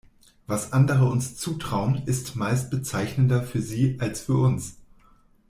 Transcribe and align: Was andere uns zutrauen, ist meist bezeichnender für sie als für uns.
Was 0.47 0.73
andere 0.73 1.07
uns 1.07 1.35
zutrauen, 1.35 2.01
ist 2.07 2.35
meist 2.35 2.71
bezeichnender 2.71 3.43
für 3.43 3.61
sie 3.61 3.97
als 3.99 4.21
für 4.21 4.39
uns. 4.43 4.77